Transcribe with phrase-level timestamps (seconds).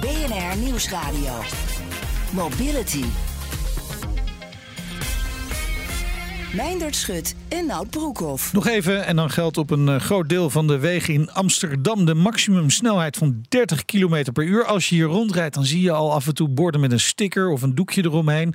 [0.00, 1.32] BNR Nieuwsradio.
[2.32, 3.04] Mobility.
[6.54, 8.52] Meindert Schut en Nout Broekhoff.
[8.52, 12.04] Nog even, en dan geldt op een eh, groot deel van de wegen in Amsterdam
[12.04, 14.64] de maximumsnelheid van 30 km per uur.
[14.64, 17.50] Als je hier rondrijdt, dan zie je al af en toe borden met een sticker
[17.50, 18.54] of een doekje eromheen.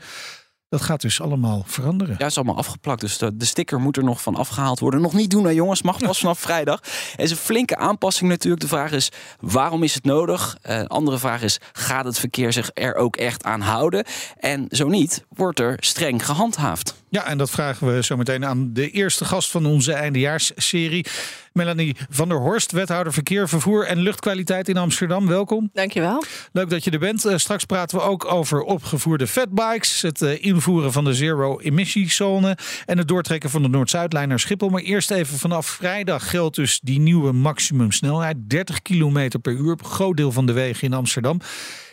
[0.75, 2.15] Dat gaat dus allemaal veranderen.
[2.17, 3.01] Ja, is allemaal afgeplakt.
[3.01, 5.01] Dus de, sticker moet er nog van afgehaald worden.
[5.01, 5.81] Nog niet doen, hè, jongens.
[5.81, 6.79] Mag pas vanaf vrijdag.
[7.15, 8.61] Er is een flinke aanpassing natuurlijk.
[8.61, 10.57] De vraag is, waarom is het nodig?
[10.69, 14.05] Uh, andere vraag is, gaat het verkeer zich er ook echt aan houden?
[14.39, 16.95] En zo niet, wordt er streng gehandhaafd.
[17.15, 21.05] Ja, en dat vragen we zo meteen aan de eerste gast van onze eindejaarsserie.
[21.53, 25.27] Melanie van der Horst, wethouder verkeer, vervoer en luchtkwaliteit in Amsterdam.
[25.27, 25.69] Welkom.
[25.73, 26.23] Dankjewel.
[26.51, 27.25] Leuk dat je er bent.
[27.25, 32.97] Uh, straks praten we ook over opgevoerde fatbikes, het uh, invoeren van de zero-emissiezone en
[32.97, 34.69] het doortrekken van de Noord-Zuidlijn naar Schiphol.
[34.69, 39.79] Maar eerst even vanaf vrijdag geldt dus die nieuwe maximumsnelheid, 30 km per uur op
[39.79, 41.39] een groot deel van de wegen in Amsterdam.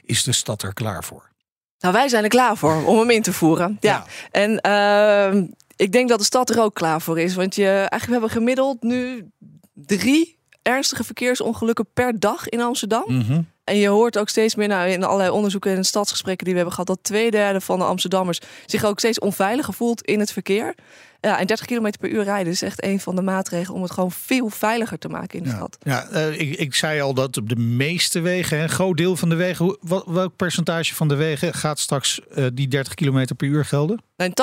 [0.04, 1.31] Is de stad er klaar voor?
[1.83, 3.77] Nou, wij zijn er klaar voor om hem in te voeren.
[3.80, 3.91] Ja.
[3.91, 4.05] ja.
[4.30, 4.61] En
[5.34, 5.42] uh,
[5.77, 7.34] ik denk dat de stad er ook klaar voor is.
[7.34, 9.30] Want je, eigenlijk we hebben gemiddeld nu
[9.74, 13.05] drie ernstige verkeersongelukken per dag in Amsterdam.
[13.06, 13.50] Mm -hmm.
[13.64, 16.78] En je hoort ook steeds meer nou, in allerlei onderzoeken en stadsgesprekken die we hebben
[16.78, 20.74] gehad, dat twee derde van de Amsterdammers zich ook steeds onveiliger voelt in het verkeer.
[21.24, 23.90] Ja, en 30 km per uur rijden is echt een van de maatregelen om het
[23.90, 25.56] gewoon veel veiliger te maken in de ja.
[25.56, 25.78] stad.
[25.82, 29.28] Ja, uh, ik, ik zei al dat op de meeste wegen, een groot deel van
[29.28, 33.48] de wegen, wat, welk percentage van de wegen gaat straks uh, die 30 km per
[33.48, 34.02] uur gelden?
[34.16, 34.34] In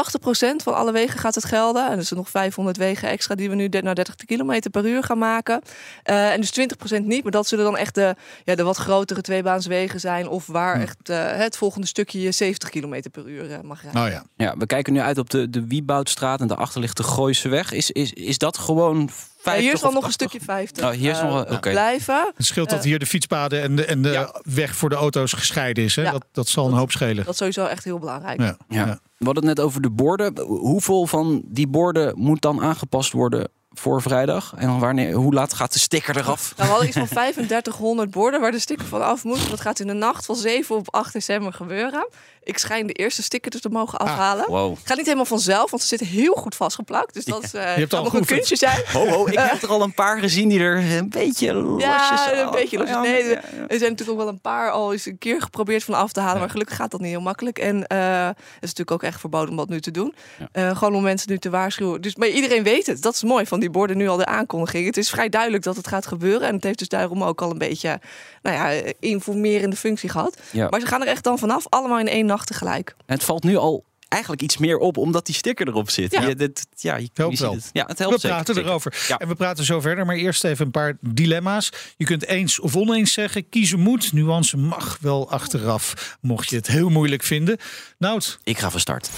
[0.60, 1.90] 80% van alle wegen gaat het gelden.
[1.90, 5.04] En er zijn nog 500 wegen extra die we nu naar 30 km per uur
[5.04, 5.62] gaan maken.
[6.10, 6.60] Uh, en dus
[7.00, 10.28] 20% niet, maar dat zullen dan echt de, ja, de wat grotere tweebaanswegen zijn.
[10.28, 10.82] Of waar hm.
[10.82, 11.08] echt
[11.38, 14.02] het volgende stukje je 70 km per uur mag rijden.
[14.02, 14.24] Oh ja.
[14.36, 17.50] ja, we kijken nu uit op de, de Wieboudstraat en de achter ligt de Gooise
[17.50, 17.72] weg.
[17.72, 20.86] Is, is, is dat gewoon 50 ja, hier is wel nog een stukje 50.
[20.86, 21.72] Oh, hier is nog uh, okay.
[21.72, 22.32] blijven.
[22.36, 24.42] Het scheelt dat hier de fietspaden en de, en de ja.
[24.44, 25.96] weg voor de auto's gescheiden is.
[25.96, 26.02] Hè?
[26.02, 26.12] Ja.
[26.12, 27.24] Dat, dat zal een hoop schelen.
[27.24, 28.40] Dat is sowieso echt heel belangrijk.
[28.40, 28.58] Ja.
[28.68, 29.00] ja.
[29.18, 30.40] We hadden het net over de borden.
[30.40, 34.54] Hoeveel van die borden moet dan aangepast worden voor vrijdag?
[34.58, 36.54] En wanneer, hoe laat gaat de sticker eraf?
[36.56, 39.50] Nou, we hadden iets van 3500 borden waar de sticker van af moet.
[39.50, 42.08] Dat gaat in de nacht van 7 op 8 december gebeuren.
[42.44, 44.46] Ik schijn de eerste sticker dus te mogen afhalen.
[44.46, 44.78] Ah, wow.
[44.84, 47.14] Gaat niet helemaal vanzelf, want ze zitten heel goed vastgeplakt.
[47.14, 48.82] Dus dat uh, Je hebt al nog een kunstje zijn.
[48.92, 52.42] Ho, ho, ik heb er al een paar gezien die er een beetje losjes Ja,
[52.42, 52.98] een beetje losjes.
[53.02, 56.12] Nee, er zijn natuurlijk ook wel een paar al eens een keer geprobeerd van af
[56.12, 56.40] te halen.
[56.40, 57.60] Maar gelukkig gaat dat niet heel makkelijk.
[57.60, 60.14] En uh, het is natuurlijk ook echt verboden om dat nu te doen.
[60.54, 62.02] Uh, gewoon om mensen nu te waarschuwen.
[62.02, 63.02] Dus, maar iedereen weet het.
[63.02, 64.86] Dat is mooi van die borden nu al de aankondiging.
[64.86, 66.48] Het is vrij duidelijk dat het gaat gebeuren.
[66.48, 68.00] En het heeft dus daarom ook al een beetje
[68.42, 70.38] nou ja, informerende functie gehad.
[70.70, 72.96] Maar ze gaan er echt dan vanaf, allemaal in één nacht tegelijk.
[73.06, 76.12] En het valt nu al eigenlijk iets meer op omdat die sticker erop zit.
[76.12, 77.54] Ja, ja, dit, ja je, helpt je wel.
[77.54, 77.70] Het.
[77.74, 79.06] Ja, het helpt we praten zeker, erover.
[79.08, 79.18] Ja.
[79.18, 80.06] En we praten zo verder.
[80.06, 81.72] Maar eerst even een paar dilemma's.
[81.98, 83.50] Je kunt eens of oneens zeggen.
[83.50, 84.14] Kiezen moet.
[84.14, 86.18] Nuance mag wel achteraf.
[86.22, 87.58] Mocht je het heel moeilijk vinden.
[87.98, 88.40] Nout.
[88.44, 89.10] Ik ga van start.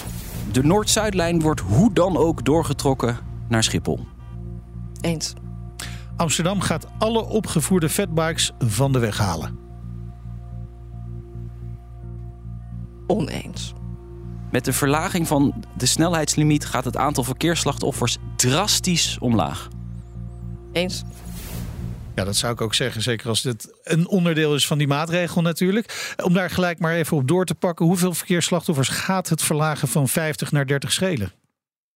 [0.52, 3.20] De Noord-Zuidlijn wordt hoe dan ook doorgetrokken
[3.50, 4.11] naar Schiphol.
[5.02, 5.34] Eens.
[6.16, 9.60] Amsterdam gaat alle opgevoerde fatbikes van de weg halen.
[13.08, 13.74] Oneens.
[14.52, 19.68] Met de verlaging van de snelheidslimiet gaat het aantal verkeersslachtoffers drastisch omlaag.
[20.72, 21.04] Eens.
[22.16, 23.02] Ja, dat zou ik ook zeggen.
[23.02, 26.14] Zeker als dit een onderdeel is van die maatregel natuurlijk.
[26.24, 27.86] Om daar gelijk maar even op door te pakken.
[27.86, 31.32] Hoeveel verkeersslachtoffers gaat het verlagen van 50 naar 30 schelen?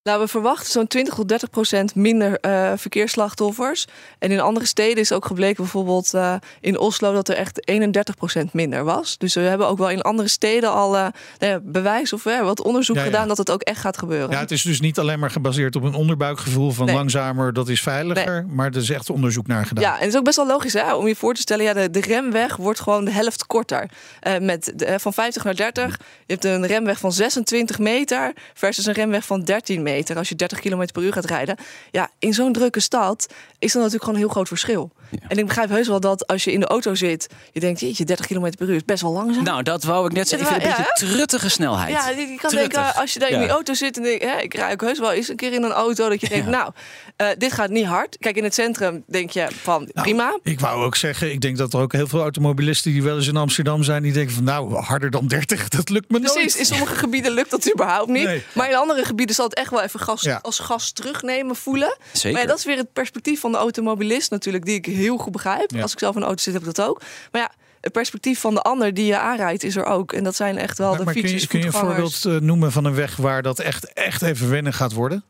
[0.06, 3.86] Nou, we verwachten zo'n 20 tot 30 procent minder uh, verkeersslachtoffers.
[4.20, 8.16] En in andere steden is ook gebleken, bijvoorbeeld uh, in Oslo, dat er echt 31
[8.16, 9.18] procent minder was.
[9.18, 11.08] Dus we hebben ook wel in andere steden al uh,
[11.40, 13.08] nou bewijs of wat onderzoek Ja, ja.
[13.08, 14.30] gedaan dat het ook echt gaat gebeuren.
[14.30, 16.96] Ja, het is dus niet alleen maar gebaseerd op een onderbuikgevoel van Nee.
[16.96, 18.46] langzamer, dat is veiliger.
[18.50, 19.84] Maar er is echt onderzoek naar gedaan.
[19.84, 21.64] Ja, en het is ook best wel logisch hè, om je voor te stellen.
[21.66, 23.90] Ja, de, de remweg wordt gewoon de helft korter.
[24.20, 25.98] Eh, met de, eh, van 50 naar 30.
[26.26, 29.94] Je hebt een remweg van 26 meter versus een remweg van 13 meter.
[30.16, 31.56] Als je 30 km per uur gaat rijden.
[31.92, 34.92] Ja, in zo'n drukke stad is dat natuurlijk gewoon een heel groot verschil.
[35.28, 38.06] En ik begrijp heus wel dat als je in de auto zit, je denkt, jeetje,
[38.06, 39.44] 30 km per uur is best wel langzaam.
[39.44, 40.56] Nou, dat wou ik net zeggen.
[40.56, 41.90] Ik vind het een beetje truttige snelheid.
[41.92, 42.72] Ja, je kan Truttig.
[42.74, 45.00] denken, als je daar in die auto zit en denk, hè, ik rij ook heus
[45.00, 46.72] wel eens een keer in een auto dat je denkt, nou,
[47.16, 48.18] eh, dit gaat niet hard.
[48.18, 50.40] Kijk, in het centrum denk je van Nou, prima.
[50.44, 53.28] Ik wou ook zeggen, ik denk dat er ook heel veel automobilisten die wel eens
[53.28, 56.34] in Amsterdam zijn, die denken van nou, harder dan 30, dat lukt me nooit.
[56.34, 58.24] Precies, in sommige gebieden lukt dat überhaupt niet.
[58.24, 58.44] Nee.
[58.54, 60.40] Maar in andere gebieden zal het echt wel even gas, Ja.
[60.42, 61.98] als gas terugnemen voelen.
[62.12, 62.32] Zeker.
[62.32, 65.32] Maar ja, dat is weer het perspectief van de automobilist natuurlijk, die ik heel goed
[65.32, 65.72] begrijp.
[65.72, 65.82] Ja.
[65.82, 67.02] Als ik zelf in een auto zit, heb ik dat ook.
[67.32, 67.52] Maar ja,
[67.82, 70.14] het perspectief van de ander die je aanrijdt is er ook.
[70.14, 72.26] En dat zijn echt wel Maar, de maar kun, fietsers, je, kun je een voorbeeld
[72.26, 75.24] eh, noemen van een weg waar dat echt, echt even wennen gaat worden?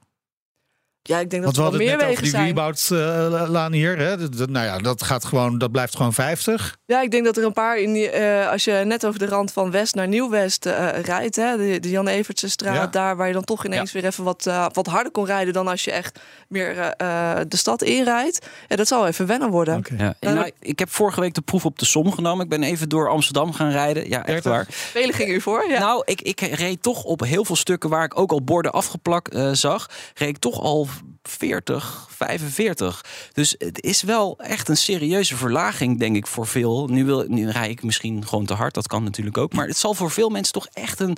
[1.08, 2.46] Ja, ik denk Want dat we wel hadden het meer net over wegen die zijn.
[2.46, 3.98] Wieboudlaan hier.
[3.98, 4.18] Hè?
[4.18, 6.78] Dat- dat- nou ja, dat, gaat gewoon, dat blijft gewoon 50.
[6.86, 9.26] Ja, ik denk dat er een paar in die, eh, als je net over de
[9.26, 12.88] rand van West naar Nieuw-West eh, rijdt, hè, de, de Jan Evertse straat, Ja.
[12.88, 15.68] daar waar je dan toch ineens weer even wat, eh, wat harder kon rijden dan
[15.68, 18.46] als je echt meer eh, eh, de stad inrijdt.
[18.68, 19.84] Ja, dat zal even wennen worden.
[19.98, 22.44] Ja, nou, ik heb vorige week de proef op de som genomen.
[22.44, 24.10] Ik ben even door Amsterdam gaan rijden.
[24.10, 24.52] Ja, echt 30?
[24.52, 24.66] waar.
[24.70, 25.66] Velen gingen u voor.
[25.70, 25.80] Ja.
[25.80, 29.34] Nou, ik, ik reed toch op heel veel stukken waar ik ook al borden afgeplakt
[29.34, 30.88] eh, zag, reed ik toch al
[31.24, 33.06] 40, 45.
[33.34, 36.88] Dus het is wel echt een serieuze verlaging, denk ik, voor veel.
[36.88, 39.54] Nu, wil, nu rij ik misschien gewoon te hard, dat kan natuurlijk ook.
[39.54, 41.18] Maar het zal voor veel mensen toch echt een,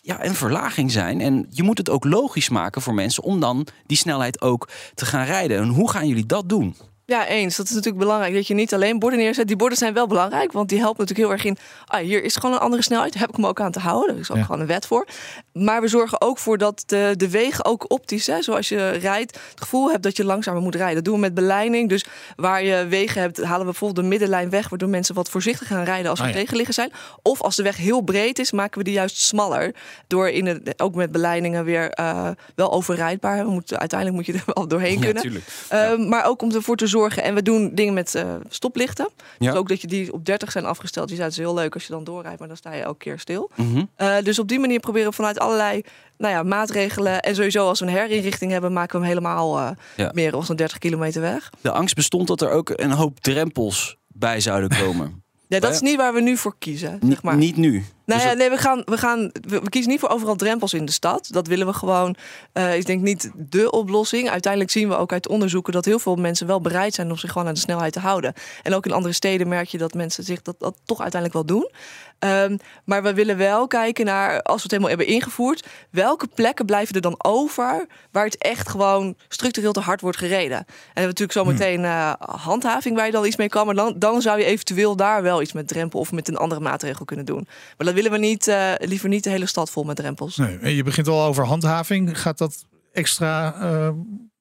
[0.00, 1.20] ja, een verlaging zijn.
[1.20, 5.06] En je moet het ook logisch maken voor mensen om dan die snelheid ook te
[5.06, 5.58] gaan rijden.
[5.58, 6.76] En hoe gaan jullie dat doen?
[7.10, 7.56] Ja, eens.
[7.56, 8.34] Dat is natuurlijk belangrijk.
[8.34, 9.46] Dat je niet alleen borden neerzet.
[9.46, 11.56] Die borden zijn wel belangrijk, want die helpen natuurlijk heel erg in.
[11.86, 13.12] Ah, hier is gewoon een andere snelheid.
[13.12, 14.14] Daar heb ik me ook aan te houden.
[14.14, 14.42] Er is ook Ja.
[14.44, 15.06] gewoon een wet voor.
[15.52, 19.38] Maar we zorgen ook voor dat de, de wegen ook optisch, hè, zoals je rijdt,
[19.50, 20.94] het gevoel hebt dat je langzamer moet rijden.
[20.94, 21.88] Dat doen we met beleiding.
[21.88, 22.04] Dus
[22.36, 25.84] waar je wegen hebt, halen we bijvoorbeeld de middenlijn weg, waardoor mensen wat voorzichtig gaan
[25.84, 26.38] rijden als er Ah, ja.
[26.38, 26.92] tegenliggen zijn.
[27.22, 29.74] Of als de weg heel breed is, maken we die juist smaller.
[30.06, 33.44] Door in het, ook met beleidingen weer eh, wel overrijdbaar.
[33.44, 35.42] We moeten, uiteindelijk moet je er wel doorheen kunnen.
[35.72, 36.96] Uh, Maar ook om ervoor te zorgen.
[37.06, 39.08] En we doen dingen met eh, stoplichten.
[39.38, 39.50] Ja.
[39.50, 41.08] Dus ook dat je die op 30 zijn afgesteld.
[41.08, 43.18] Die zijn dus heel leuk als je dan doorrijdt, maar dan sta je elke keer
[43.18, 43.50] stil.
[43.54, 43.84] Mhm.
[43.98, 45.82] Uh, dus op die manier proberen we vanuit allerlei
[46.16, 47.20] nou ja, maatregelen.
[47.20, 50.10] En sowieso als we een herinrichting hebben, maken we hem helemaal uh, Ja.
[50.14, 51.50] meer dan 30 kilometer weg.
[51.60, 55.12] De angst bestond dat er ook een hoop drempels bij zouden komen.
[55.48, 57.00] Ja, dat is niet waar we nu voor kiezen.
[57.08, 57.36] Zeg maar.
[57.36, 57.84] Niet nu.
[58.08, 60.72] Nou Dus ja, nee, we, gaan, we, gaan, we, we kiezen niet voor overal drempels
[60.74, 61.28] in de stad.
[61.30, 62.16] Dat willen we gewoon.
[62.52, 64.30] eh ik denk niet de oplossing.
[64.30, 67.32] Uiteindelijk zien we ook uit onderzoeken dat heel veel mensen wel bereid zijn om zich
[67.32, 68.32] gewoon aan de snelheid te houden.
[68.62, 71.58] En ook in andere steden merk je dat mensen zich dat, dat toch uiteindelijk wel
[71.58, 71.70] doen.
[72.18, 76.66] Ehm, maar we willen wel kijken naar, als we het helemaal hebben ingevoerd, welke plekken
[76.66, 80.56] blijven er dan over waar het echt gewoon structureel te hard wordt gereden.
[80.58, 83.66] En dan hebben we natuurlijk zo meteen eh, handhaving waar je dan iets mee kan.
[83.66, 86.60] Maar dan, dan zou je eventueel daar wel iets met drempel of met een andere
[86.60, 87.46] maatregel kunnen doen.
[87.76, 90.36] Maar dat willen we niet, eh, liever niet de hele stad vol met drempels.
[90.36, 92.20] Nee, je begint al over handhaving.
[92.20, 93.90] Gaat dat extra eh,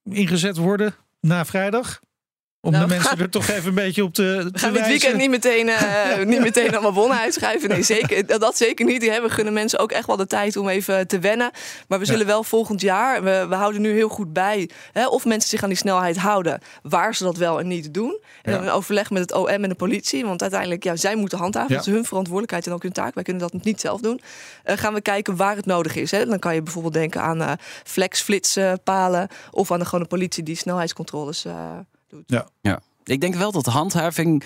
[0.04, 2.00] ingezet worden na vrijdag?
[2.62, 4.60] Om Nou, de we mensen gaan- er toch even een beetje op te, te We
[4.60, 4.88] gaan dit wijzen?
[4.88, 7.70] weekend niet meteen, eh, niet meteen allemaal bonnen uitschrijven.
[7.70, 9.02] Nee, zeker, dat, zeker niet.
[9.02, 11.52] Die hebben gunnen mensen ook echt wel de tijd om even te wennen.
[11.88, 12.12] Maar we Ja.
[12.12, 15.64] zullen wel volgend jaar, we, we houden nu heel goed bij hè, of mensen zich
[15.64, 18.20] aan die snelheid houden, waar ze dat wel en niet doen.
[18.42, 18.58] En Ja.
[18.58, 21.76] dan in overleg met het OM en de politie, want uiteindelijk, ja, zij moeten handhaven.
[21.76, 23.14] Dat is hun verantwoordelijkheid en ook hun taak.
[23.14, 24.22] Wij kunnen dat niet zelf doen.
[24.64, 26.12] Eh, gaan we kijken waar het nodig is.
[26.12, 26.26] Hè.
[26.26, 27.52] Dan kan je bijvoorbeeld denken aan eh
[27.84, 31.46] flex, flitspalen of aan de gewone politie die snelheidscontroles
[32.08, 32.24] doet.
[32.28, 32.48] Ja.
[32.62, 32.80] Ja.
[33.04, 34.44] Ik denk wel dat handhaving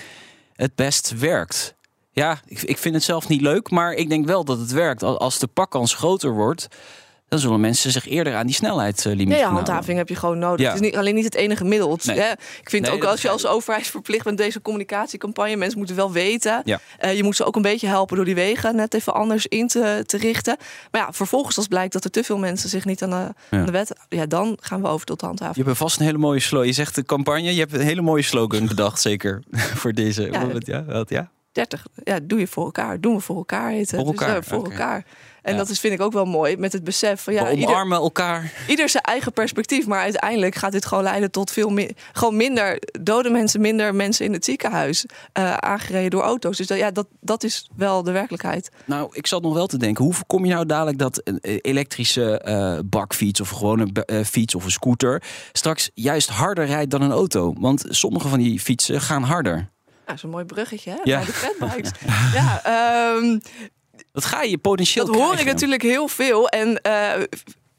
[0.52, 1.74] het best werkt.
[2.10, 5.02] Ja, ik, ik vind het zelf niet leuk, maar ik denk wel dat het werkt.
[5.02, 6.68] Al- Als de pakkans groter wordt,
[7.32, 9.64] dan zullen mensen zich eerder aan die snelheidslimiet Nee, ja, gaan houden.
[9.72, 10.60] handhaving heb je gewoon nodig.
[10.60, 10.72] Ja.
[10.72, 11.90] Het is niet, alleen niet het enige middel.
[11.92, 12.18] Het, Nee.
[12.20, 15.78] hè, ik vind Nee, ook dat als je als overheid verplicht bent deze communicatiecampagne, mensen
[15.78, 16.60] moeten wel weten.
[16.64, 16.80] Ja.
[16.98, 19.66] Eh, je moet ze ook een beetje helpen door die wegen net even anders in
[19.68, 20.56] te, te richten.
[20.90, 23.16] Maar ja, vervolgens als blijkt dat er te veel mensen zich niet aan de,
[23.50, 23.58] Ja.
[23.58, 25.66] aan de wet, ja, dan gaan we over tot Je handhaving.
[25.66, 26.66] hebt vast een hele mooie slogan.
[26.66, 29.42] Je zegt de campagne, je hebt een hele mooie slogan bedacht, zeker
[29.80, 30.22] voor deze.
[30.22, 30.40] Ja.
[30.64, 31.30] Ja, wat, ja?
[31.52, 33.00] 30, ja, doe je voor elkaar.
[33.00, 34.00] Doen we voor elkaar heet het.
[34.00, 35.04] Voor elkaar, Dus, voor elkaar.
[35.42, 35.58] En Ja.
[35.58, 37.98] dat is, vind ik ook wel mooi met het besef van ja, We ieder, omarmen
[37.98, 38.52] elkaar.
[38.68, 39.86] ieder zijn eigen perspectief.
[39.86, 41.90] Maar uiteindelijk gaat dit gewoon leiden tot veel meer.
[42.12, 45.06] Gewoon minder dode mensen, minder mensen in het ziekenhuis.
[45.32, 46.56] eh, aangereden door auto's.
[46.56, 48.70] Dus dat, ja, dat, dat is wel de werkelijkheid.
[48.84, 50.04] Nou, ik zat nog wel te denken.
[50.04, 54.64] Hoe voorkom je nou dadelijk dat een eh, elektrische bakfiets of gewoon een fiets of
[54.64, 57.54] een scooter straks juist harder rijdt dan een auto?
[57.58, 59.70] Want sommige van die fietsen gaan harder.
[60.06, 60.96] Nou, een mooi bruggetje, hè?
[61.04, 61.16] Ja.
[61.16, 61.90] Naar de fatbikes.
[62.34, 63.38] ja, ehm,
[64.12, 66.48] Dat ga je potentieel dat hoor ik natuurlijk heel veel.
[66.48, 67.22] En eh,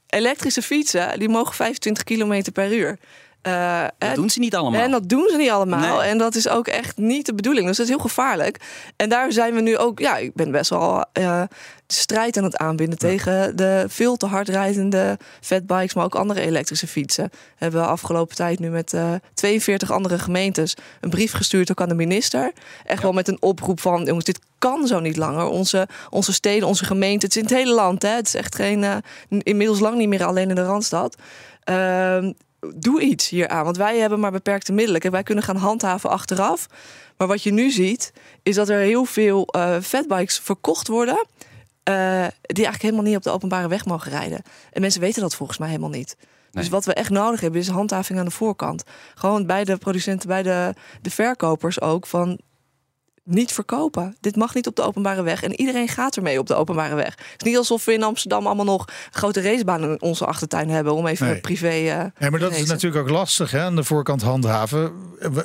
[0.07, 2.99] elektrische fietsen, die mogen 25 km per uur.
[3.47, 4.81] Uh, dat doen ze niet allemaal.
[4.81, 6.03] En dat doen ze niet allemaal.
[6.03, 7.67] En dat is ook echt niet de bedoeling.
[7.67, 8.59] Dus dat is heel gevaarlijk.
[8.95, 9.99] En daar zijn we nu ook.
[9.99, 11.41] Ja, ik ben best wel uh,
[11.85, 16.41] de strijd aan het aanbinden tegen de veel te hard rijdende fatbikes, maar ook andere
[16.41, 17.29] elektrische fietsen.
[17.31, 21.89] We hebben afgelopen tijd nu met uh, 42 andere gemeentes een brief gestuurd ook aan
[21.89, 22.51] de minister.
[22.85, 25.45] Echt wel met een oproep van jongens, dit kan zo niet langer.
[25.45, 28.01] Onze, onze steden, onze gemeenten, het is in het hele land.
[28.01, 28.09] Hè.
[28.09, 28.85] Het is echt geen,
[29.29, 31.15] inmiddels lang niet meer alleen in de Randstad.
[31.63, 32.31] Ehm,
[32.75, 33.63] doe iets hier aan.
[33.63, 35.01] Want wij hebben maar beperkte middelen.
[35.01, 36.67] En wij kunnen gaan handhaven achteraf.
[37.17, 41.25] Maar wat je nu ziet, is dat er heel veel uh, fatbikes verkocht worden.
[41.89, 41.95] Uh,
[42.41, 44.41] die eigenlijk helemaal niet op de openbare weg mogen rijden.
[44.71, 46.15] En mensen weten dat volgens mij helemaal niet.
[46.51, 48.83] Dus wat we echt nodig hebben, is handhaving aan de voorkant.
[49.15, 52.07] Gewoon bij de producenten, bij de, de verkopers ook.
[52.07, 52.39] Van
[53.23, 54.15] niet verkopen.
[54.19, 55.43] Dit mag niet op de openbare weg.
[55.43, 57.17] En iedereen gaat ermee op de openbare weg.
[57.31, 60.93] Het is niet alsof we in Amsterdam allemaal nog grote racebanen in onze achtertuin hebben.
[60.93, 61.67] Om even privé.
[61.67, 64.91] Uh, ja, maar dat is natuurlijk ook lastig hè, aan de voorkant handhaven.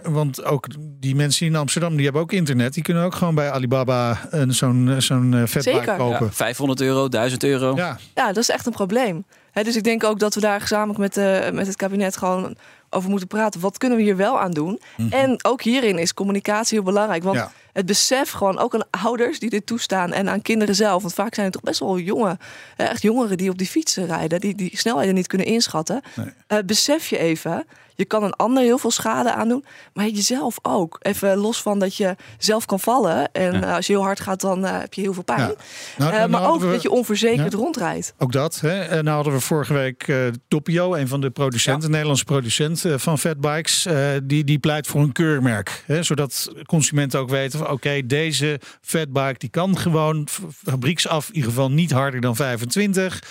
[0.02, 2.74] Want ook die mensen in Amsterdam die hebben ook internet.
[2.74, 6.26] Die kunnen ook gewoon bij Alibaba zo'n zo'n uh, vetbike kopen.
[6.26, 7.76] Ja, 500 euro, 1000 euro.
[7.76, 7.98] Ja.
[8.14, 9.24] ja, dat is echt een probleem.
[9.52, 12.56] dus ik denk ook dat we daar gezamenlijk met, uh, met het kabinet gewoon
[12.90, 13.60] over moeten praten.
[13.60, 14.80] Wat kunnen we hier wel aan doen?
[14.96, 15.12] Mhm.
[15.12, 17.22] En ook hierin is communicatie heel belangrijk.
[17.22, 21.02] Want het besef gewoon ook aan ouders die dit toestaan en aan kinderen zelf.
[21.02, 22.38] Want vaak zijn het toch best wel jonge,
[22.76, 26.00] echt jongeren die op die fietsen rijden, die die snelheden niet kunnen inschatten.
[26.14, 26.26] Nee.
[26.48, 27.66] Uh, besef je even
[27.98, 30.98] je kan een ander heel veel schade aandoen, maar jezelf ook.
[31.02, 33.32] Even los van dat je zelf kan vallen.
[33.32, 35.40] En als je heel hard gaat, dan uh, heb je heel veel pijn.
[35.40, 35.54] Ja.
[35.96, 36.70] Nou, uh, maar ook we...
[36.70, 37.58] dat je onverzekerd ja.
[37.58, 38.14] rondrijdt.
[38.18, 38.60] Ook dat.
[38.60, 38.80] Hè?
[38.80, 41.88] En nou hadden we vorige week uh, Topio, een van de producenten, ja.
[41.88, 43.86] Nederlandse producent van fatbikes.
[44.22, 45.84] die, die pleit voor een keurmerk.
[45.86, 46.02] Hè?
[46.02, 50.28] Zodat consumenten ook weten van oké, okay, deze fatbike die kan gewoon
[50.64, 53.22] fabrieksaf in ieder geval niet harder dan 25.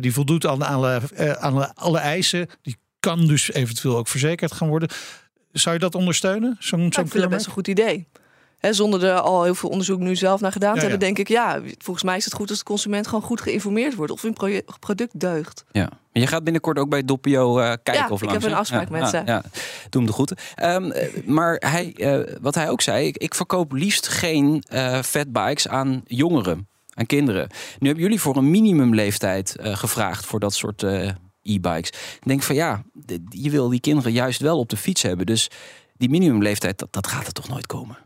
[0.00, 1.00] die voldoet aan alle,
[1.38, 2.48] aan alle eisen.
[2.62, 4.88] Die kan dus eventueel ook verzekerd gaan worden.
[5.52, 6.56] Zou je dat ondersteunen?
[6.58, 8.06] Zo'n ja, ik vind dat best een goed idee.
[8.58, 11.28] He, zonder er al heel veel onderzoek nu zelf naar gedaan te hebben, denk ik,
[11.28, 14.62] ja, volgens mij is het goed als de consument gewoon goed geïnformeerd wordt of een
[14.80, 15.64] product deugt.
[15.72, 15.90] Ja.
[16.12, 18.36] Je gaat binnenkort ook bij Doppio uh, kijken ja, of langs.
[18.36, 19.22] Ik heb een afspraak met ze.
[19.24, 19.40] Ja,
[19.90, 20.36] doe hem de groeten.
[20.62, 20.92] Um,
[21.24, 26.02] maar hij, uh, wat hij ook zei, ik, ik verkoop liefst geen uh, fatbikes aan
[26.06, 27.48] jongeren, aan kinderen.
[27.78, 30.84] Nu hebben jullie voor een minimumleeftijd gevraagd voor dat soort
[31.46, 31.88] e-bikes.
[31.90, 32.82] Ik denk van ja,
[33.28, 35.26] je wil die kinderen juist wel op de fiets hebben.
[35.26, 35.50] Dus
[35.96, 37.98] die minimumleeftijd, dat, dat gaat er toch nooit komen.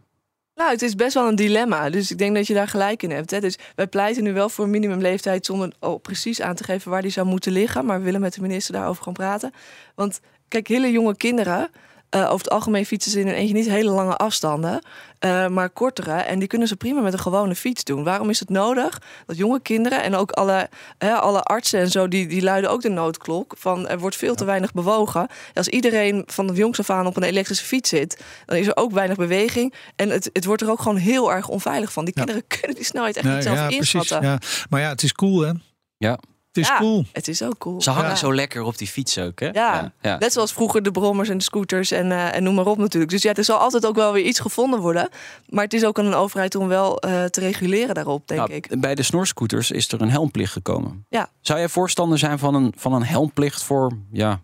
[0.54, 1.90] Nou, het is best wel een dilemma.
[1.90, 3.30] Dus ik denk dat je daar gelijk in hebt.
[3.30, 3.40] Hè.
[3.40, 7.02] Dus wij pleiten nu wel voor een minimumleeftijd zonder oh, precies aan te geven waar
[7.02, 7.84] die zou moeten liggen.
[7.84, 9.52] Maar we willen met de minister daarover gaan praten.
[9.94, 11.70] Want kijk, hele jonge kinderen
[12.16, 14.82] uh, over het algemeen fietsen ze in een eentje niet hele lange afstanden,
[15.24, 16.12] uh, maar kortere.
[16.12, 18.04] En die kunnen ze prima met een gewone fiets doen.
[18.04, 22.26] Waarom is het nodig dat jonge kinderen en ook alle, alle artsen en zo, die,
[22.26, 25.28] die luiden ook de noodklok van er wordt veel te weinig bewogen.
[25.54, 28.76] Als iedereen van de jongs af aan op een elektrische fiets zit, dan is er
[28.76, 29.74] ook weinig beweging.
[29.96, 32.04] En het, het wordt er ook gewoon heel erg onveilig van.
[32.04, 34.18] Die kinderen kunnen die snelheid echt niet zelf ja, inschatten.
[34.18, 34.66] Precies, ja.
[34.70, 35.52] Maar ja, het is cool hè.
[35.96, 36.18] Ja.
[36.52, 37.04] Het is cool.
[37.12, 37.82] Het is ook cool.
[37.82, 39.48] Ze hangen zo lekker op die fiets ook, hè?
[39.48, 39.92] Ja.
[40.00, 40.18] ja.
[40.18, 43.10] net zoals vroeger de brommers en de scooters en, uh, en noem maar op natuurlijk.
[43.10, 45.08] Dus ja, er zal altijd ook wel weer iets gevonden worden.
[45.48, 48.52] Maar het is ook aan een overheid om wel uh, te reguleren daarop, denk nou,
[48.52, 48.80] ik.
[48.80, 51.06] Bij de snorscooters is er een helmplicht gekomen.
[51.08, 51.30] Ja.
[51.40, 54.40] Zou jij voorstander zijn van een, van een helmplicht voor ja,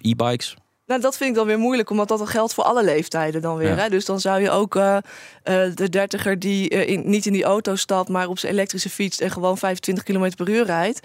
[0.00, 0.56] e-bikes?
[0.92, 3.78] Nou, dat vind ik dan weer moeilijk, omdat dat geldt voor alle leeftijden dan weer.
[3.78, 3.88] Hè?
[3.88, 4.96] Dus dan zou je ook uh,
[5.44, 8.90] uh, de dertiger die uh, in, niet in die auto stapt, maar op zijn elektrische
[8.90, 11.00] fiets en gewoon 25 km per uur rijdt,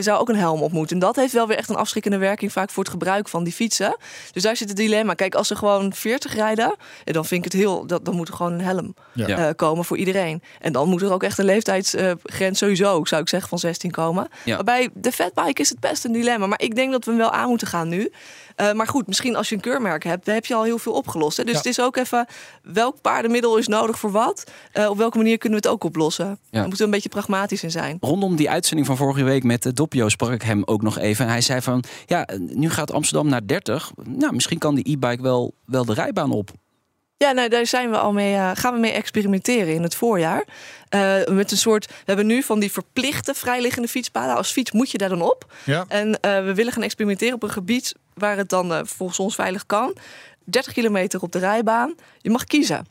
[0.00, 0.96] zou ook een helm op moeten.
[0.96, 3.52] En dat heeft wel weer echt een afschrikkende werking vaak voor het gebruik van die
[3.52, 3.96] fietsen.
[4.32, 5.14] Dus daar zit het dilemma.
[5.14, 8.34] Kijk, als ze gewoon 40 rijden, dan vind ik het heel, dat, dan moet er
[8.34, 9.52] gewoon een helm ja.
[9.52, 10.42] komen voor iedereen.
[10.60, 14.28] En dan moet er ook echt een leeftijdsgrens sowieso, zou ik zeggen, van 16 komen.
[14.64, 16.46] Bij de fatbike is het best een dilemma.
[16.46, 18.10] Maar ik denk dat we hem wel aan moeten gaan nu.
[18.74, 21.36] Maar goed, misschien als je een keurmerk hebt, dan heb je al heel veel opgelost.
[21.36, 21.44] Hè?
[21.44, 22.26] Dus het is ook even
[22.62, 24.44] welk paardenmiddel is nodig voor wat.
[24.74, 26.26] Uh, op welke manier kunnen we het ook oplossen?
[26.26, 26.36] Ja.
[26.50, 27.96] Daar moeten we een beetje pragmatisch in zijn.
[28.00, 31.24] Rondom die uitzending van vorige week met uh, Doppio sprak ik hem ook nog even.
[31.24, 33.92] En hij zei van, ja, nu gaat Amsterdam naar 30.
[34.04, 36.50] Nou, misschien kan die e-bike wel, wel de rijbaan op.
[37.18, 40.44] Ja, nou, daar zijn we al mee, uh, gaan we mee experimenteren in het voorjaar.
[40.94, 44.36] Uh, met een soort, we hebben nu van die verplichte vrijliggende fietspaden.
[44.36, 45.52] Als fiets moet je daar dan op.
[45.64, 45.84] Ja.
[45.88, 49.66] En uh, we willen gaan experimenteren op een gebied waar het dan volgens ons veilig
[49.66, 49.96] kan.
[50.44, 51.94] 30 kilometer op de rijbaan.
[52.18, 52.86] Je mag kiezen,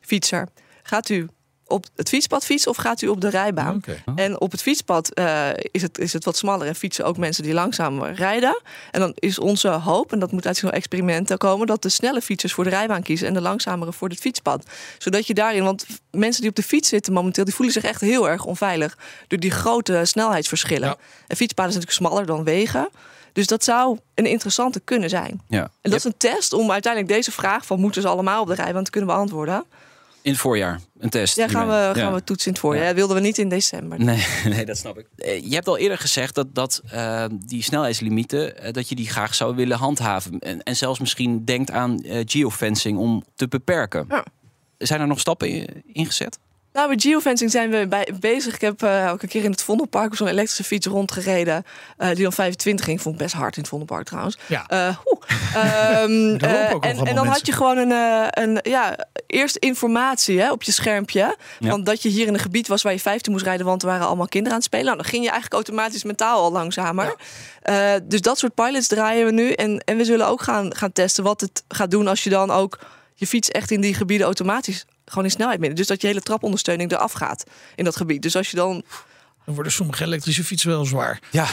[0.00, 0.48] fietser.
[0.82, 1.28] Gaat u
[1.70, 3.82] op het fietspad fietsen of gaat u op de rijbaan?
[4.14, 7.42] En op het fietspad uh, is, het, is het wat smaller en fietsen ook mensen
[7.42, 8.62] die langzamer rijden.
[8.90, 12.20] En dan is onze hoop, en dat moet uit zo'n experimenten komen, dat de snelle
[12.20, 14.64] fietsers voor de rijbaan kiezen en de langzamere voor het fietspad.
[14.98, 18.00] Zodat je daarin, want mensen die op de fiets zitten momenteel, die voelen zich echt
[18.00, 18.98] heel erg onveilig
[19.28, 20.96] door die grote snelheidsverschillen.
[21.26, 22.88] En fietspaden zijn natuurlijk smaller dan wegen.
[23.32, 25.40] Dus dat zou een interessante kunnen zijn.
[25.48, 25.62] Ja.
[25.80, 28.54] En dat is een test om uiteindelijk deze vraag van moeten ze allemaal op de
[28.54, 29.64] rijbaan te kunnen beantwoorden.
[30.22, 31.36] In het voorjaar, een test.
[31.36, 31.94] Ja, gaan we, Ja.
[31.94, 32.82] gaan we toetsen in het voorjaar.
[32.82, 32.88] Ja.
[32.88, 34.00] Dat wilden we niet in december.
[34.04, 35.06] Nee, nee, dat snap ik.
[35.16, 39.08] Eh, Je hebt al eerder gezegd dat, dat eh, die snelheidslimieten, eh, dat je die
[39.10, 40.38] graag zou willen handhaven.
[40.38, 44.04] En, en zelfs misschien denkt aan eh, geofencing om te beperken.
[44.08, 44.24] Ja.
[44.78, 46.38] Zijn er nog stappen in- ingezet?
[46.72, 48.54] Nou, met geofencing zijn we bij, bezig.
[48.54, 51.64] Ik heb eh, ook een keer in het Vondelpark op zo'n elektrische fiets rondgereden.
[51.96, 53.00] eh, die dan 25 ging.
[53.02, 54.38] Vond ik best hard in het Vondelpark trouwens.
[54.46, 54.66] Ja.
[55.54, 60.50] Ehm, nog en, en dan had je gewoon een, eh, een ja, eerst informatie hè,
[60.52, 61.36] op je schermpje.
[61.58, 61.70] Ja.
[61.70, 63.88] Van dat je hier in een gebied was waar je 15 moest rijden, want er
[63.88, 64.86] waren allemaal kinderen aan het spelen.
[64.86, 67.14] Nou, dan ging je eigenlijk automatisch mentaal al langzamer.
[67.62, 69.52] Eh, dus dat soort pilots draaien we nu.
[69.52, 72.50] En, en we zullen ook gaan, gaan testen wat het gaat doen als je dan
[72.50, 72.78] ook
[73.14, 75.78] je fiets echt in die gebieden automatisch gewoon in snelheid mindert.
[75.78, 77.44] Dus dat je hele trapondersteuning eraf gaat
[77.74, 78.22] in dat gebied.
[78.22, 78.84] Dus als je dan
[79.50, 81.20] Dan worden sommige elektrische fietsen wel zwaar.
[81.30, 81.46] Ja,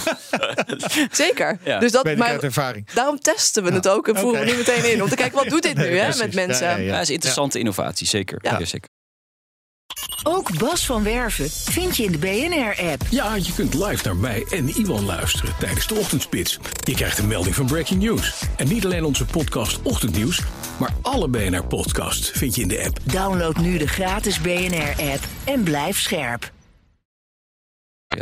[1.10, 1.58] zeker.
[1.64, 1.78] Ja.
[1.78, 2.86] Dus dat, Weet maar ervaring.
[2.94, 5.48] daarom testen we het ook en voeren we nu meteen in om te kijken wat
[5.48, 6.66] doet dit nu hè, met mensen.
[6.66, 6.92] Ja, ja, ja.
[6.92, 8.38] dat is interessante innovatie, zeker.
[8.42, 8.58] Ja.
[8.58, 8.64] Ja.
[8.64, 8.88] zeker.
[10.22, 13.02] Ook Bas van Werven vind je in de BNR-app.
[13.10, 16.58] Ja, je kunt live naar mij en Iwan luisteren tijdens de ochtendspits.
[16.84, 18.42] Je krijgt een melding van Breaking News.
[18.56, 20.40] En niet alleen onze podcast Ochtendnieuws,
[20.78, 22.98] maar alle BNR-podcasts vind je in de app.
[23.02, 26.54] Download nu de gratis BNR-app en blijf scherp.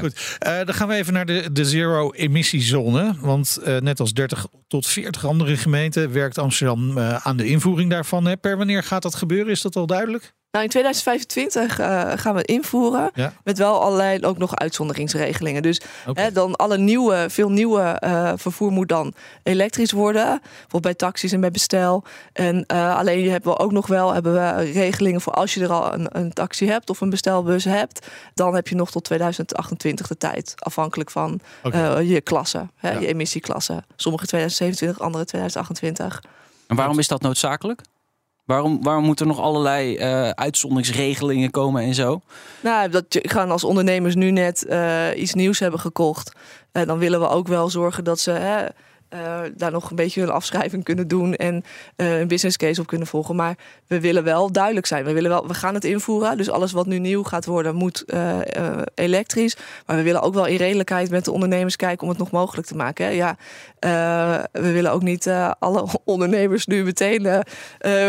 [0.00, 3.14] Goed, eh, dan gaan we even naar de, de zero-emissiezone.
[3.20, 7.90] Want eh, net als 30 tot 40 andere gemeenten werkt Amsterdam eh, aan de invoering
[7.90, 8.24] daarvan.
[8.24, 8.36] Hè.
[8.36, 9.52] Per wanneer gaat dat gebeuren?
[9.52, 10.34] Is dat al duidelijk?
[10.54, 13.10] Nou, in 2025 eh, gaan we het invoeren.
[13.14, 13.32] Ja.
[13.44, 15.62] Met wel allerlei ook nog uitzonderingsregelingen.
[15.62, 15.80] Dus
[16.12, 20.40] hè, dan alle nieuwe, veel nieuwe eh, vervoer moet dan elektrisch worden.
[20.42, 22.04] Bijvoorbeeld bij taxis en bij bestel.
[22.32, 25.72] En eh, alleen hebben we ook nog wel hebben we regelingen voor als je er
[25.72, 28.06] al een, een taxi hebt of een bestelbus hebt.
[28.34, 30.54] Dan heb je nog tot 2028 de tijd.
[30.58, 32.98] Afhankelijk van eh, je klasse, hè, Ja.
[33.00, 33.84] je emissieklasse.
[33.96, 36.22] Sommige 2027, andere 2028.
[36.66, 37.80] En waarom is dat noodzakelijk?
[38.44, 42.20] Waarom, waarom moeten er nog allerlei eh, uitzonderingsregelingen komen en zo?
[42.60, 46.32] Nou, dat gaan als ondernemers nu net eh, iets nieuws hebben gekocht.
[46.72, 48.30] En dan willen we ook wel zorgen dat ze
[49.14, 51.64] eh, daar nog een beetje hun afschrijving kunnen doen en
[51.96, 53.36] eh, een business case op kunnen volgen.
[53.36, 53.56] Maar
[53.86, 55.04] we willen wel duidelijk zijn.
[55.04, 56.36] We, willen wel, we gaan het invoeren.
[56.36, 58.38] Dus alles wat nu nieuw gaat worden, moet eh,
[58.94, 59.56] elektrisch.
[59.86, 62.66] Maar we willen ook wel in redelijkheid met de ondernemers kijken om het nog mogelijk
[62.66, 63.04] te maken.
[63.06, 63.10] Hè.
[63.10, 63.36] Ja,
[64.52, 65.28] we willen ook niet
[65.58, 67.42] alle ondernemers nu meteen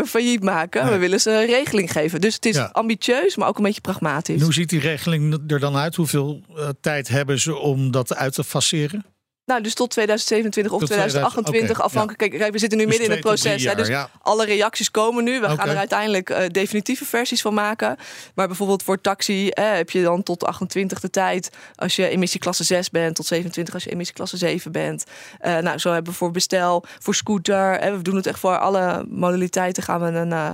[0.06, 0.84] failliet maken.
[0.84, 0.94] Nee.
[0.94, 2.22] We willen ze een regeling geven.
[2.22, 2.70] Dus het is Ja.
[2.72, 4.36] ambitieus, maar ook een beetje pragmatisch.
[4.36, 5.96] En hoe ziet die regeling er dan uit?
[5.96, 6.42] Hoeveel
[6.82, 9.06] tijd hebben ze om dat uit te faceren?
[9.46, 12.40] Nou, dus tot 2027 of Tot 2028 2000, oké, afhankelijk.
[12.40, 13.64] Kijk, we zitten nu Dus midden in het proces.
[13.64, 14.10] Hè, dus ja.
[14.22, 15.40] alle reacties komen nu.
[15.40, 17.98] We gaan er uiteindelijk eh, definitieve versies van maken.
[18.36, 22.64] Maar bijvoorbeeld voor taxi eh, heb je dan tot 28 de tijd als je emissieklasse
[22.64, 25.04] 6 bent, tot 27 als je emissieklasse 7 bent.
[25.40, 27.80] Eh, nou, zo hebben we voor bestel, voor scooter.
[27.96, 30.32] we doen het echt voor alle modaliteiten gaan we een.
[30.32, 30.52] eh,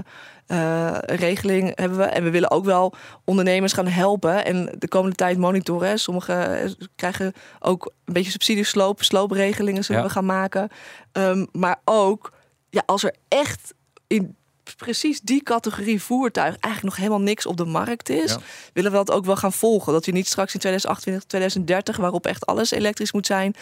[0.51, 2.03] eh, regeling hebben we.
[2.03, 2.93] En we willen ook wel
[3.25, 4.45] ondernemers gaan helpen.
[4.45, 5.87] En de komende tijd monitoren.
[5.89, 5.97] hè.
[5.97, 10.07] Sommigen eh, krijgen ook een beetje subsidies sloop, sloopregelingen zullen Ja.
[10.07, 10.69] we gaan maken.
[11.11, 12.33] Ehm, maar ook,
[12.69, 13.73] ja, als er echt
[14.07, 14.35] in
[14.77, 18.39] precies die categorie voertuig eigenlijk nog helemaal niks op de markt is, Ja.
[18.73, 19.93] willen we dat ook wel gaan volgen.
[19.93, 23.55] Dat je niet straks in 2028, 2030, waarop echt alles elektrisch moet zijn.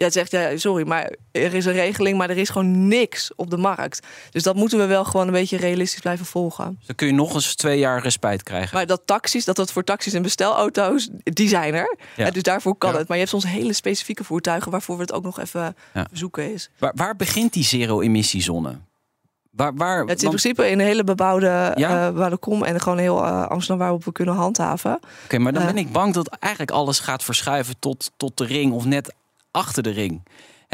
[0.00, 3.50] Ja, zegt ja, sorry, maar er is een regeling, maar er is gewoon niks op
[3.50, 4.06] de markt.
[4.30, 6.74] Dus dat moeten we wel gewoon een beetje realistisch blijven volgen.
[6.78, 8.76] Dus dan kun je nog eens twee jaar respijt krijgen.
[8.76, 11.96] Maar dat taxis, dat dat voor taxis en bestelauto's, die zijn er.
[12.16, 12.26] Ja.
[12.26, 12.98] En dus daarvoor kan Ja.
[12.98, 13.08] het.
[13.08, 16.06] Maar je hebt soms hele specifieke voertuigen waarvoor we het ook nog even Ja.
[16.12, 16.70] zoeken is.
[16.78, 18.78] Waar, waar begint die zero-emissiezone?
[19.50, 22.30] Waar, waar, Het is in want- principe in een hele bebouwde Ja?
[22.40, 25.00] kom en gewoon heel eh, Amsterdam waarop we kunnen handhaven.
[25.24, 25.68] Oké, maar dan Eh.
[25.68, 29.14] ben ik bang dat eigenlijk alles gaat verschuiven tot, tot de ring of net
[29.50, 30.22] achter de ring.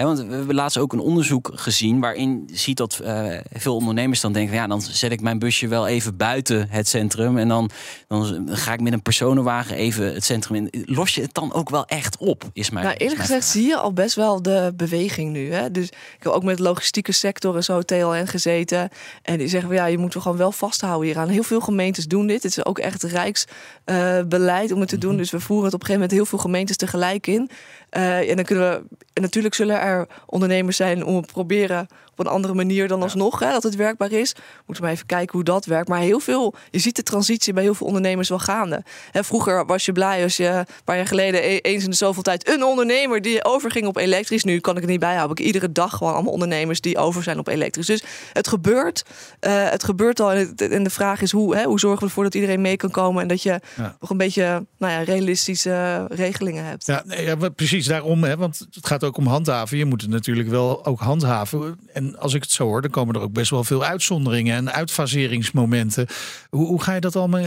[0.04, 4.20] Want we hebben laatst ook een onderzoek gezien waarin je ziet dat eh, veel ondernemers
[4.20, 7.70] dan denken: ja, dan zet ik mijn busje wel even buiten het centrum en dan,
[8.08, 10.84] dan ga ik met een personenwagen even het centrum in.
[10.84, 12.50] Los je het dan ook wel echt op?
[12.52, 12.84] Is mijn.
[12.84, 13.62] nou, eerlijk mijn gezegd vraag.
[13.62, 15.52] zie je al best wel de beweging nu.
[15.52, 15.70] Hè?
[15.70, 18.88] Dus ik heb ook met de logistieke sector en zo TLN gezeten.
[19.22, 21.28] En die zeggen, van, ja, je moet er gewoon wel vasthouden hieraan.
[21.28, 22.42] Heel veel gemeentes doen dit.
[22.42, 25.16] Het is ook echt rijksbeleid om het te doen.
[25.16, 27.50] Dus we voeren het op een gegeven moment heel veel gemeentes tegelijk in.
[27.96, 29.20] Eh, en dan kunnen we.
[29.20, 33.50] Natuurlijk zullen er ondernemers zijn om het proberen op een andere manier dan alsnog, hè,
[33.50, 34.34] dat het werkbaar is.
[34.56, 35.88] Moeten we maar even kijken hoe dat werkt.
[35.88, 38.82] Maar heel veel, je ziet de transitie bij heel veel ondernemers wel gaande.
[39.10, 41.96] Hè, vroeger was je blij als je een paar jaar geleden e- eens in de
[41.96, 44.44] zoveel tijd een ondernemer die overging op elektrisch.
[44.44, 45.36] Nu kan ik het niet bijhouden.
[45.36, 47.86] Ik iedere dag gewoon allemaal ondernemers die over zijn op elektrisch.
[47.86, 48.02] Dus
[48.32, 49.04] het gebeurt.
[49.40, 50.32] Uh, het gebeurt al.
[50.32, 52.90] En, en, de vraag is hoe, hè, hoe zorgen we ervoor dat iedereen mee kan
[52.90, 53.96] komen en dat je Ja.
[54.00, 56.86] nog een beetje nou ja, realistische regelingen hebt.
[56.86, 58.24] Ja, nee, ja, precies daarom.
[58.24, 59.78] Hè, want het gaat ook om handhaven.
[59.78, 61.78] Je moet het natuurlijk wel ook handhaven.
[61.92, 64.72] En als ik het zo hoor, dan komen er ook best wel veel uitzonderingen en
[64.72, 66.06] uitfaseringsmomenten.
[66.50, 67.44] Hoe, hoe ga je dat allemaal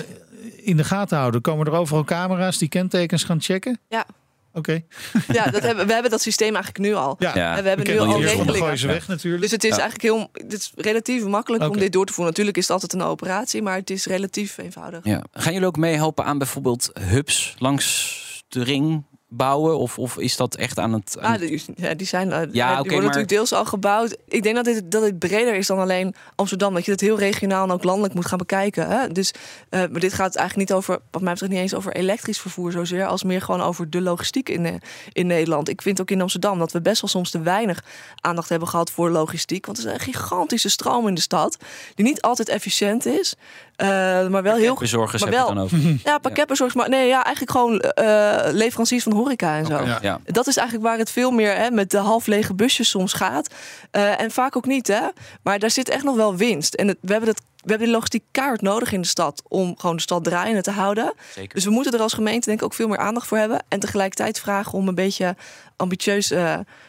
[0.55, 1.41] in de gaten houden?
[1.41, 3.79] Komen er overal camera's die kentekens gaan checken?
[3.89, 4.05] Ja.
[4.53, 4.83] Oké.
[5.27, 7.15] Ja, dat hebben, we hebben dat systeem eigenlijk nu al.
[7.19, 8.87] Ja, we hebben nu al regelingen.
[8.87, 9.41] weg natuurlijk.
[9.43, 9.81] Dus het is Ja.
[9.81, 12.29] eigenlijk heel, het is relatief makkelijk om dit door te voeren.
[12.31, 14.99] Natuurlijk is het altijd een operatie, maar het is relatief eenvoudig.
[15.03, 15.23] Ja.
[15.31, 18.17] Gaan jullie ook meehelpen aan bijvoorbeeld hubs langs
[18.47, 19.77] de ring bouwen?
[19.77, 21.17] Of, of is dat echt aan het...
[21.19, 23.65] aan Ah, die, ja, die zijn eh, die Ja, worden oké, maar- natuurlijk deels al
[23.65, 24.17] gebouwd.
[24.27, 26.73] Ik denk dat dit, dat dit breder is dan alleen Amsterdam.
[26.73, 28.87] Dat je het heel regionaal en ook landelijk moet gaan bekijken.
[28.87, 29.07] Hè?
[29.07, 29.33] Dus,
[29.69, 32.71] eh, maar dit gaat eigenlijk niet over, wat mij betreft, niet eens over elektrisch vervoer
[32.71, 34.73] zozeer, als meer gewoon over de logistiek in, eh,
[35.11, 35.69] in Nederland.
[35.69, 37.83] Ik vind ook in Amsterdam dat we best wel soms te weinig
[38.21, 39.65] aandacht hebben gehad voor logistiek.
[39.65, 41.57] Want er is een gigantische stroom in de stad,
[41.95, 43.35] die niet altijd efficiënt is.
[43.79, 45.79] Eh, maar wel heel bezorgers maar heb je wel- dan over?
[46.03, 49.83] ja, pakketbezorgers, maar nee, ja, eigenlijk gewoon eh, leveranciers van horeca en zo.
[50.01, 50.19] Ja.
[50.25, 53.53] Dat is eigenlijk waar het veel meer hè, met de half lege busjes soms gaat.
[53.91, 55.01] Eh, en vaak ook niet, hè.
[55.43, 56.73] Maar daar zit echt nog wel winst.
[56.73, 57.41] En het, we hebben dat.
[57.59, 60.71] We hebben die logistiek kaart nodig in de stad om gewoon de stad draaiende te
[60.71, 61.13] houden.
[61.33, 61.53] Zeker.
[61.55, 63.63] Dus we moeten er als gemeente denk ik ook veel meer aandacht voor hebben.
[63.67, 65.35] En tegelijkertijd vragen om een beetje
[65.75, 66.27] ambitieus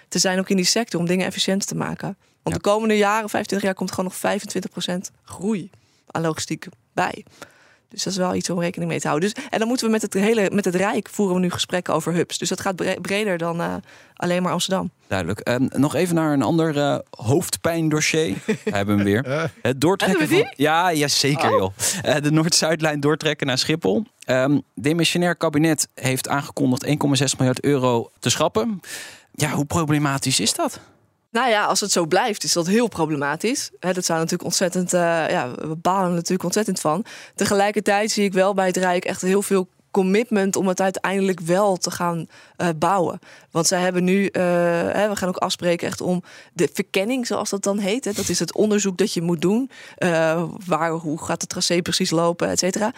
[0.08, 1.00] te zijn ook in die sector.
[1.00, 2.06] Om dingen efficiënter te maken.
[2.06, 2.52] Want Ja.
[2.52, 5.70] de komende jaren, 25 jaar, komt er gewoon nog 25% groei
[6.10, 7.24] aan logistiek bij.
[7.88, 9.32] Dus dat is wel iets om rekening mee te houden.
[9.34, 11.94] Dus, en dan moeten we met het hele met het Rijk voeren we nu gesprekken
[11.94, 12.38] over hubs.
[12.38, 13.74] Dus dat gaat bre- breder dan eh,
[14.14, 14.90] alleen maar Amsterdam.
[15.06, 15.40] Duidelijk.
[15.40, 18.36] Ehm, nog even naar een ander eh, hoofdpijndossier.
[18.46, 19.50] We hebben hem weer.
[19.62, 20.52] Het doortrekken van...
[20.56, 21.58] Ja, ja, zeker Oh.
[21.58, 21.72] joh.
[22.16, 24.04] Eh, de Noord-Zuidlijn doortrekken naar Schiphol.
[24.24, 26.92] Ehm demissionair kabinet heeft aangekondigd 1,6
[27.38, 28.80] miljard euro te schrappen.
[29.32, 30.80] Ja, hoe problematisch is dat?
[31.30, 33.70] Nou ja, als het zo blijft, is dat heel problematisch.
[33.78, 37.04] Dat zou natuurlijk ontzettend, eh, ja, we balen er natuurlijk ontzettend van.
[37.34, 41.76] Tegelijkertijd zie ik wel bij het Rijk echt heel veel commitment om het uiteindelijk wel
[41.76, 42.26] te gaan
[42.56, 43.18] eh, bouwen.
[43.50, 44.42] Want zij hebben nu, eh,
[44.92, 46.22] hè, we gaan ook afspreken echt om
[46.52, 48.04] de verkenning, zoals dat dan heet.
[48.04, 49.70] Hè, dat is het onderzoek dat je moet doen.
[49.96, 52.92] Eh, waar, hoe gaat het tracé precies lopen, et cetera.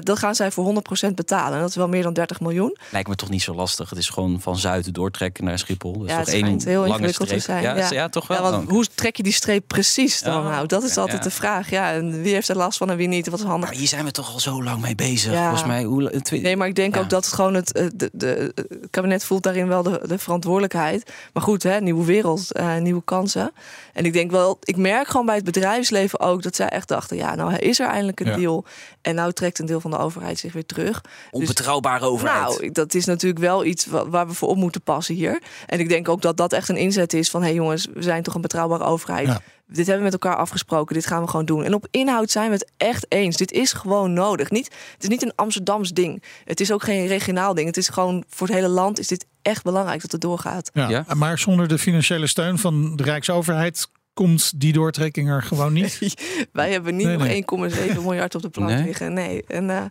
[0.00, 1.54] Dat gaan zij voor 100% betalen.
[1.54, 2.76] En dat is wel meer dan 30 miljoen.
[2.90, 3.90] Lijkt me toch niet zo lastig.
[3.90, 5.92] Het is gewoon van Zuid doortrekken naar Schiphol.
[5.92, 7.90] Dat is Ja, toch het één heel lange ingewikkeld te zijn, Ja, ja.
[7.90, 8.08] ja.
[8.08, 8.36] toch wel.
[8.44, 10.66] Ja, want hoe trek je die streep precies dan nou?
[10.66, 11.70] Dat is altijd de vraag.
[11.70, 13.28] Ja, en wie heeft er last van en wie niet?
[13.28, 13.68] Wat is handig?
[13.68, 15.36] Maar hier zijn we toch al zo lang mee bezig.
[15.36, 15.82] Volgens mij.
[15.82, 17.00] Hoe, Nee, maar ik denk Ja.
[17.00, 20.18] ook dat het gewoon het, eh, de, de, het kabinet voelt daarin wel de, de
[20.18, 21.12] verantwoordelijkheid.
[21.32, 23.52] Maar goed, hè, nieuwe wereld, eh, nieuwe kansen.
[23.92, 27.16] En ik denk wel, ik merk gewoon bij het bedrijfsleven ook dat zij echt dachten:
[27.16, 28.36] ja, nou is er eindelijk een Ja.
[28.36, 28.64] deal.
[29.02, 31.00] En nou trekt een deel van de overheid zich weer terug.
[31.30, 32.48] Onbetrouwbare overheid.
[32.60, 35.42] Nou, dat is natuurlijk wel iets wa- waar we voor op moeten passen hier.
[35.66, 37.40] En ik denk ook dat dat echt een inzet is van...
[37.40, 39.26] hé hey jongens, we zijn toch een betrouwbare overheid.
[39.26, 39.40] Ja.
[39.66, 41.64] Dit hebben we met elkaar afgesproken, dit gaan we gewoon doen.
[41.64, 43.36] En op inhoud zijn we het echt eens.
[43.36, 44.50] Dit is gewoon nodig.
[44.50, 46.22] Niet, het is niet een Amsterdams ding.
[46.44, 47.66] Het is ook geen regionaal ding.
[47.66, 50.70] Het is gewoon voor het hele land is dit echt belangrijk dat het doorgaat.
[50.72, 50.88] Ja.
[50.88, 51.04] Ja.
[51.14, 55.98] Maar zonder de financiële steun van de Rijksoverheid komt die doortrekking er gewoon niet.
[56.52, 57.94] Wij hebben niet Nee, nog nee.
[57.94, 58.84] 1,7 miljard op de plank Nee.
[58.84, 59.12] liggen.
[59.12, 59.44] Nee.
[59.46, 59.84] En eh,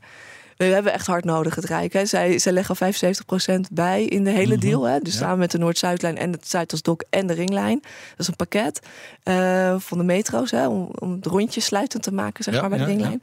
[0.58, 1.94] we hebben echt hard nodig, het Rijk.
[1.94, 2.06] Hè.
[2.06, 4.66] Zij, zij leggen 75% bij in de hele Mhm.
[4.66, 4.84] deal.
[4.84, 5.00] Hè.
[5.00, 5.20] Dus Ja.
[5.20, 7.80] samen met de Noord-Zuidlijn en het Zuidasdok en de Ringlijn.
[7.82, 8.80] Dat is een pakket
[9.24, 10.52] eh, van de metro's.
[10.52, 13.22] Hè, om, om het rondje sluitend te maken, zeg Ja, maar, bij de Ringlijn.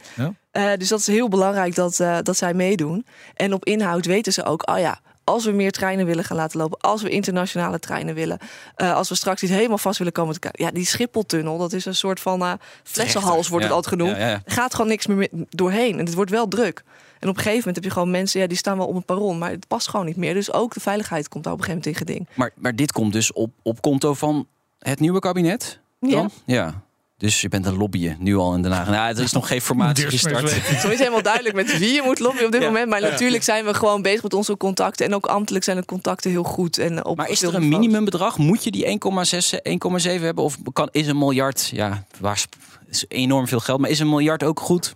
[0.51, 3.07] Eh, dus dat is heel belangrijk dat, eh, dat zij meedoen.
[3.35, 6.59] En op inhoud weten ze ook, oh ja, als we meer treinen willen gaan laten
[6.61, 8.39] lopen, als we internationale treinen willen,
[8.75, 10.65] eh, als we straks iets helemaal vast willen komen te kijken.
[10.65, 12.53] Ja, die Schipholtunnel, dat is een soort van eh
[12.85, 14.17] flessenhals, wordt het altijd genoemd.
[14.17, 14.43] ja, ja.
[14.45, 15.99] Gaat gewoon niks meer mee- doorheen.
[15.99, 16.83] En het wordt wel druk.
[17.19, 19.05] En op een gegeven moment heb je gewoon mensen, ja, die staan wel op een
[19.05, 20.35] perron, maar het past gewoon niet meer.
[20.35, 22.37] Dus ook de veiligheid komt daar op een gegeven moment in geding.
[22.37, 24.47] Maar, maar dit komt dus op, op konto van
[24.79, 25.79] het nieuwe kabinet?
[26.01, 26.11] Ja.
[26.11, 26.31] Dan?
[26.45, 26.83] Ja.
[27.21, 28.89] Dus je bent een lobbyen nu al in Den Haag.
[28.89, 30.55] Nou, er is nog geen formatie gestart.
[30.67, 32.67] Het is niet helemaal duidelijk met wie je moet lobbyen op dit Ja.
[32.67, 32.89] moment.
[32.89, 35.07] Maar natuurlijk zijn we gewoon bezig met onze contacten.
[35.07, 36.79] En ook ambtelijk zijn de contacten heel goed.
[36.79, 38.39] En op Maar is er een minimumbedrag?
[38.39, 40.45] Moet je die 1,6, 1,7 hebben?
[40.45, 42.45] Of kan, is een miljard, ja, waar
[42.91, 44.95] is enorm veel geld, maar is een miljard ook goed?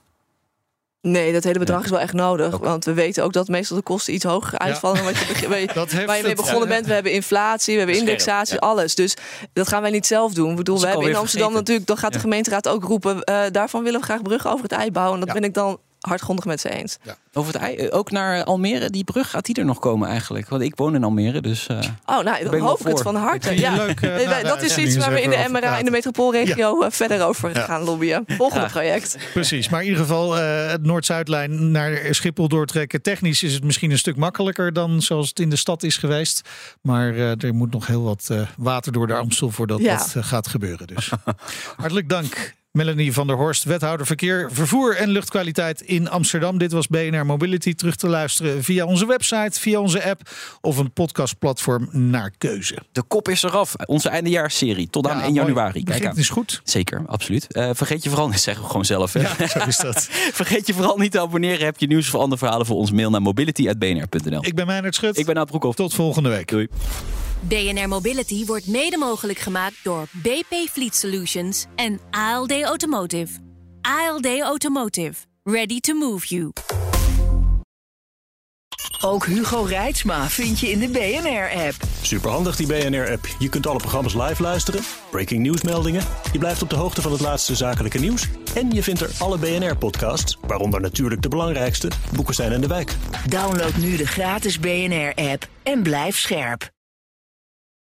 [1.07, 2.59] Nee, dat hele bedrag is wel echt nodig.
[2.59, 5.49] Want we weten ook dat meestal de kosten iets hoger uitvallen dan wat je, begin-
[5.51, 6.87] waar je, waar mee begonnen ja, bent.
[6.87, 8.67] We hebben inflatie, we hebben indexatie, ja.
[8.67, 8.95] alles.
[8.95, 9.17] Dus
[9.53, 10.51] dat gaan wij niet zelf doen.
[10.51, 11.59] Ik bedoel, we hebben in Amsterdam vergeten.
[11.59, 14.73] natuurlijk, dan gaat de gemeenteraad ook roepen, eh, daarvan willen we graag bruggen over het
[14.73, 15.15] ei bouwen.
[15.15, 15.41] En dat Ja.
[15.41, 16.97] ben ik dan hardgrondig met ze eens.
[17.33, 20.49] Over het ei, ook naar Almere, die brug gaat die er nog komen eigenlijk?
[20.49, 21.69] Want ik woon in Almere, dus.
[21.71, 23.59] Uh, oh, nou, dan hoop ik het van harte.
[23.59, 23.75] Ja.
[23.77, 26.91] leuk, eh, Nee, dat is iets waar we in de MRA, in de metropoolregio, eh,
[26.91, 28.25] verder over gaan lobbyen.
[28.27, 29.19] Volgende project.
[29.33, 33.03] Precies, maar in ieder geval eh, het Noord-Zuidlijn naar Schiphol doortrekken.
[33.03, 36.49] Technisch is het misschien een stuk makkelijker dan zoals het in de stad is geweest.
[36.81, 39.97] Maar eh, er moet nog heel wat eh, water door de Amstel voordat Ja.
[39.97, 40.87] dat eh, gaat gebeuren.
[40.87, 41.11] Dus
[41.77, 42.55] hartelijk dank.
[42.79, 46.59] Melanie van der Horst, wethouder verkeer, vervoer en luchtkwaliteit in Amsterdam.
[46.59, 47.75] Dit was BNR Mobility.
[47.75, 50.21] Terug te luisteren via onze website, via onze app
[50.61, 52.79] of een podcastplatform naar keuze.
[52.93, 53.75] De kop is eraf.
[53.87, 54.89] Onze eindejaarsserie.
[54.91, 55.47] Tot aan Ja, 1 mooi.
[55.47, 55.73] januari.
[55.73, 56.17] Kijk Begint aan.
[56.17, 56.61] is goed.
[56.65, 57.47] Zeker, absoluut.
[57.53, 59.13] Eh, vergeet je vooral, zeggen we gewoon zelf.
[59.13, 59.21] Hè?
[59.21, 60.09] Ja, zo is dat.
[60.43, 61.65] Vergeet je vooral niet te abonneren.
[61.65, 62.91] Heb je nieuws of andere verhalen voor ons?
[62.91, 64.45] Mail naar mobility.bnr.nl.
[64.47, 65.19] Ik ben Meijnerd Schut.
[65.19, 65.77] Ik ben Aad Broekhoff.
[65.77, 66.49] Tot volgende week.
[66.49, 66.69] Doei.
[67.49, 73.33] BNR Mobility wordt mede mogelijk gemaakt door BP Fleet Solutions en ALD Automotive.
[73.81, 75.15] ALD Automotive.
[75.43, 76.53] Ready to move you.
[79.01, 81.75] Ook Hugo Reitsma vind je in de BNR-app.
[82.03, 83.27] Superhandig die BNR-app.
[83.39, 84.81] Je kunt alle programma's live luisteren,
[85.11, 86.03] breaking nieuwsmeldingen.
[86.33, 88.29] Je blijft op de hoogte van het laatste zakelijke nieuws.
[88.55, 92.97] En je vindt er alle BNR-podcasts, waaronder natuurlijk de belangrijkste, Boeken zijn in de wijk.
[93.29, 96.74] Download nu de gratis BNR-app en blijf scherp.